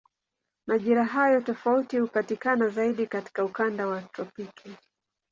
[0.67, 4.75] Majira hayo tofauti hupatikana zaidi katika ukanda wa tropiki.